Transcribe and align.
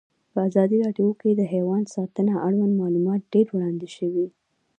په 0.31 0.37
ازادي 0.47 0.75
راډیو 0.85 1.09
کې 1.21 1.29
د 1.35 1.41
حیوان 1.53 1.83
ساتنه 1.95 2.33
اړوند 2.47 2.73
معلومات 2.81 3.21
ډېر 3.33 3.45
وړاندې 3.51 3.87
شوي. 3.95 4.27